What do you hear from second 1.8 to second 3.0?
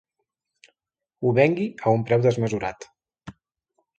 a un preu desmesurat.